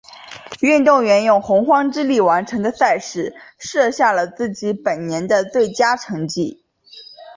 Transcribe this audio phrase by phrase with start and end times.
[0.61, 6.63] 运动员用洪荒之力完成赛事，设下了自己本年的最佳成绩。